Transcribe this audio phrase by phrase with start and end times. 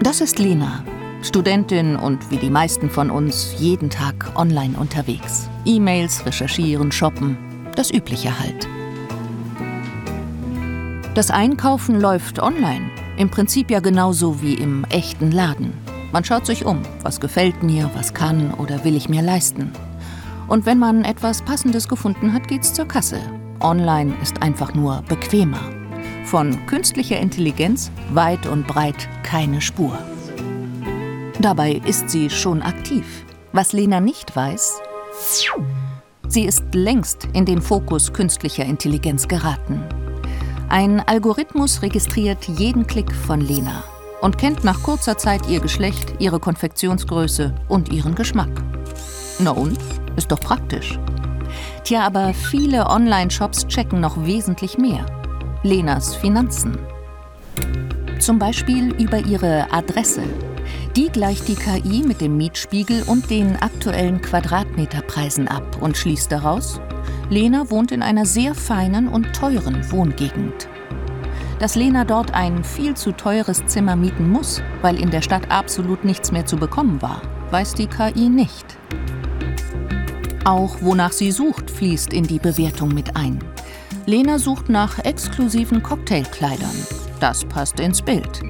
[0.00, 0.84] Das ist Lena,
[1.22, 5.50] Studentin und wie die meisten von uns jeden Tag online unterwegs.
[5.64, 7.36] E-Mails, recherchieren, shoppen,
[7.74, 8.68] das Übliche halt.
[11.14, 15.72] Das Einkaufen läuft online, im Prinzip ja genauso wie im echten Laden.
[16.12, 19.72] Man schaut sich um, was gefällt mir, was kann oder will ich mir leisten.
[20.46, 23.20] Und wenn man etwas Passendes gefunden hat, geht's zur Kasse.
[23.60, 25.77] Online ist einfach nur bequemer.
[26.30, 29.98] Von künstlicher Intelligenz weit und breit keine Spur.
[31.40, 33.24] Dabei ist sie schon aktiv.
[33.52, 34.78] Was Lena nicht weiß,
[36.28, 39.82] sie ist längst in den Fokus künstlicher Intelligenz geraten.
[40.68, 43.82] Ein Algorithmus registriert jeden Klick von Lena
[44.20, 48.50] und kennt nach kurzer Zeit ihr Geschlecht, ihre Konfektionsgröße und ihren Geschmack.
[49.38, 49.78] Na und?
[50.16, 50.98] Ist doch praktisch.
[51.84, 55.06] Tja, aber viele Online-Shops checken noch wesentlich mehr.
[55.64, 56.78] Lenas Finanzen.
[58.20, 60.22] Zum Beispiel über ihre Adresse.
[60.94, 66.80] Die gleicht die KI mit dem Mietspiegel und den aktuellen Quadratmeterpreisen ab und schließt daraus,
[67.28, 70.68] Lena wohnt in einer sehr feinen und teuren Wohngegend.
[71.58, 76.04] Dass Lena dort ein viel zu teures Zimmer mieten muss, weil in der Stadt absolut
[76.04, 78.78] nichts mehr zu bekommen war, weiß die KI nicht.
[80.44, 83.40] Auch wonach sie sucht, fließt in die Bewertung mit ein.
[84.08, 86.86] Lena sucht nach exklusiven Cocktailkleidern.
[87.20, 88.40] Das passt ins Bild.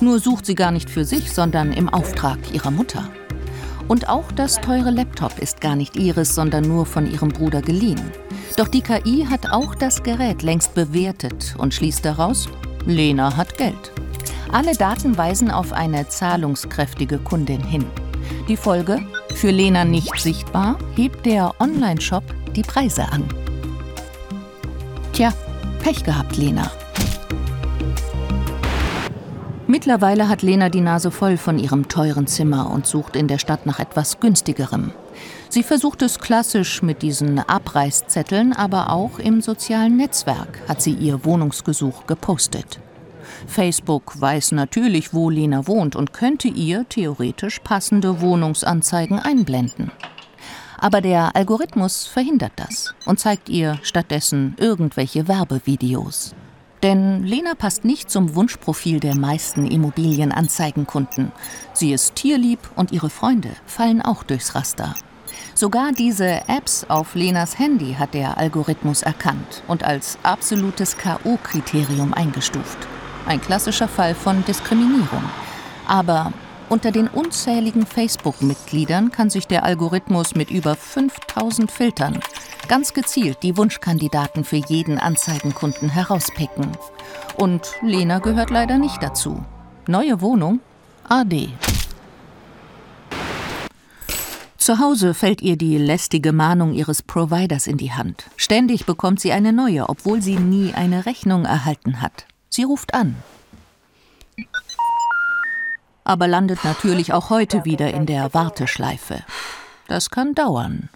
[0.00, 3.08] Nur sucht sie gar nicht für sich, sondern im Auftrag ihrer Mutter.
[3.86, 8.00] Und auch das teure Laptop ist gar nicht ihres, sondern nur von ihrem Bruder geliehen.
[8.56, 12.48] Doch die KI hat auch das Gerät längst bewertet und schließt daraus,
[12.84, 13.92] Lena hat Geld.
[14.50, 17.86] Alle Daten weisen auf eine zahlungskräftige Kundin hin.
[18.48, 18.98] Die Folge?
[19.36, 22.24] Für Lena nicht sichtbar, hebt der Online-Shop
[22.56, 23.22] die Preise an.
[25.14, 25.32] Tja,
[25.80, 26.72] Pech gehabt, Lena.
[29.68, 33.64] Mittlerweile hat Lena die Nase voll von ihrem teuren Zimmer und sucht in der Stadt
[33.64, 34.90] nach etwas günstigerem.
[35.48, 41.24] Sie versucht es klassisch mit diesen Abreißzetteln, aber auch im sozialen Netzwerk hat sie ihr
[41.24, 42.80] Wohnungsgesuch gepostet.
[43.46, 49.92] Facebook weiß natürlich, wo Lena wohnt und könnte ihr theoretisch passende Wohnungsanzeigen einblenden.
[50.84, 56.34] Aber der Algorithmus verhindert das und zeigt ihr stattdessen irgendwelche Werbevideos.
[56.82, 61.32] Denn Lena passt nicht zum Wunschprofil der meisten Immobilienanzeigenkunden.
[61.72, 64.94] Sie ist tierlieb und ihre Freunde fallen auch durchs Raster.
[65.54, 72.76] Sogar diese Apps auf Lenas Handy hat der Algorithmus erkannt und als absolutes KO-Kriterium eingestuft.
[73.24, 75.24] Ein klassischer Fall von Diskriminierung.
[75.88, 76.34] Aber
[76.68, 82.20] unter den unzähligen Facebook-Mitgliedern kann sich der Algorithmus mit über 5000 Filtern
[82.68, 86.72] ganz gezielt die Wunschkandidaten für jeden Anzeigenkunden herauspicken.
[87.36, 89.44] Und Lena gehört leider nicht dazu.
[89.86, 90.60] Neue Wohnung?
[91.08, 91.50] AD.
[94.56, 98.30] Zu Hause fällt ihr die lästige Mahnung ihres Providers in die Hand.
[98.36, 102.26] Ständig bekommt sie eine neue, obwohl sie nie eine Rechnung erhalten hat.
[102.48, 103.16] Sie ruft an.
[106.04, 109.24] Aber landet natürlich auch heute wieder in der Warteschleife.
[109.88, 110.90] Das kann dauern.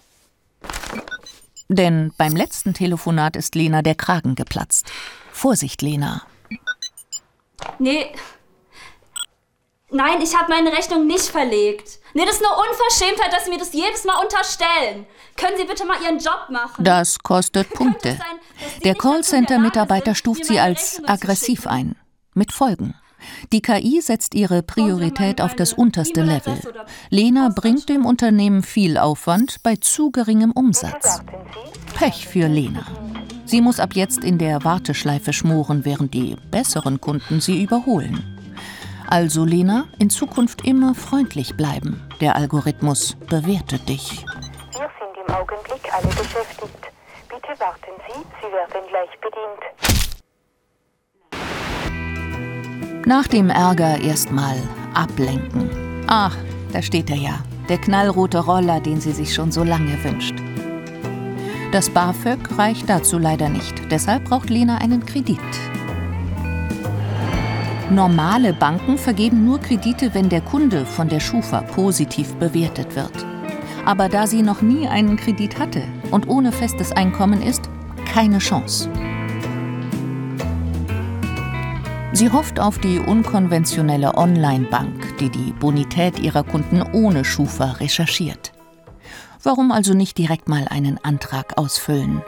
[1.67, 4.91] Denn beim letzten Telefonat ist Lena der Kragen geplatzt.
[5.31, 6.23] Vorsicht, Lena.
[7.77, 8.13] Nee.
[9.91, 11.99] Nein, ich habe meine Rechnung nicht verlegt.
[12.13, 15.05] Nee, das ist eine Unverschämtheit, dass Sie mir das jedes Mal unterstellen.
[15.35, 16.83] Können Sie bitte mal Ihren Job machen?
[16.83, 18.11] Das kostet Punkte.
[18.11, 21.95] Sein, der Callcenter-Mitarbeiter stuft sie als aggressiv ein.
[22.33, 22.95] Mit Folgen.
[23.51, 26.59] Die KI setzt ihre Priorität auf das unterste Level.
[27.09, 31.21] Lena bringt dem Unternehmen viel Aufwand bei zu geringem Umsatz.
[31.95, 32.85] Pech für Lena.
[33.45, 38.23] Sie muss ab jetzt in der Warteschleife schmoren, während die besseren Kunden sie überholen.
[39.07, 42.07] Also Lena, in Zukunft immer freundlich bleiben.
[42.21, 44.23] Der Algorithmus bewertet dich.
[44.71, 46.91] Wir sind im Augenblick alle beschäftigt.
[47.27, 49.88] Bitte warten Sie, Sie werden gleich bedient.
[53.05, 54.57] Nach dem Ärger erstmal
[54.93, 55.69] ablenken.
[56.07, 56.35] Ach,
[56.73, 57.39] da steht er ja.
[57.69, 60.35] Der knallrote Roller, den sie sich schon so lange wünscht.
[61.71, 63.73] Das BAföG reicht dazu leider nicht.
[63.89, 65.39] Deshalb braucht Lena einen Kredit.
[67.89, 73.25] Normale Banken vergeben nur Kredite, wenn der Kunde von der Schufa positiv bewertet wird.
[73.85, 77.69] Aber da sie noch nie einen Kredit hatte und ohne festes Einkommen ist,
[78.05, 78.89] keine Chance.
[82.19, 88.51] Sie hofft auf die unkonventionelle Online-Bank, die die Bonität ihrer Kunden ohne Schufa recherchiert.
[89.41, 92.21] Warum also nicht direkt mal einen Antrag ausfüllen?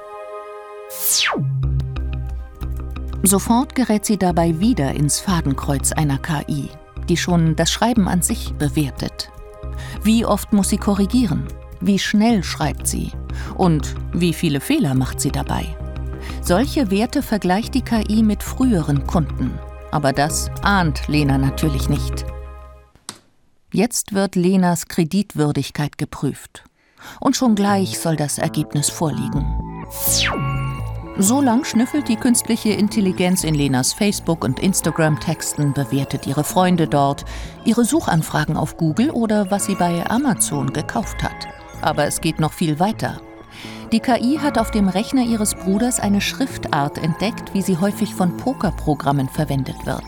[3.24, 6.70] Sofort gerät sie dabei wieder ins Fadenkreuz einer KI.
[7.10, 9.30] die schon das Schreiben an sich bewertet.
[10.04, 11.44] Wie oft muss sie korrigieren?
[11.82, 13.12] Wie schnell schreibt sie?
[13.58, 15.66] Und wie viele Fehler macht sie dabei?
[16.42, 19.60] Solche Werte vergleicht die KI mit früheren Kunden.
[19.92, 22.26] Aber das ahnt Lena natürlich nicht.
[23.74, 26.64] Jetzt wird Lenas Kreditwürdigkeit geprüft.
[27.20, 29.46] Und schon gleich soll das Ergebnis vorliegen.
[31.18, 37.26] So lang schnüffelt die künstliche Intelligenz in Lenas Facebook- und Instagram-Texten, bewertet ihre Freunde dort,
[37.66, 41.48] ihre Suchanfragen auf Google oder was sie bei Amazon gekauft hat.
[41.82, 43.22] Aber es geht noch viel weiter.
[43.92, 48.38] Die KI hat auf dem Rechner ihres Bruders eine Schriftart entdeckt, wie sie häufig von
[48.38, 50.06] Pokerprogrammen verwendet wird.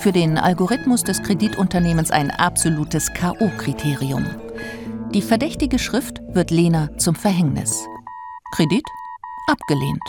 [0.00, 4.26] Für den Algorithmus des Kreditunternehmens ein absolutes KO-Kriterium.
[5.14, 7.86] Die verdächtige Schrift wird Lena zum Verhängnis.
[8.56, 8.84] Kredit?
[9.46, 10.02] Abgelehnt.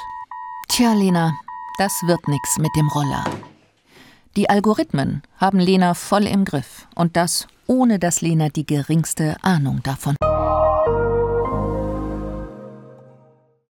[0.69, 1.37] Tja, Lena,
[1.77, 3.25] das wird nix mit dem Roller.
[4.35, 9.81] Die Algorithmen haben Lena voll im Griff und das ohne dass Lena die geringste Ahnung
[9.83, 10.15] davon.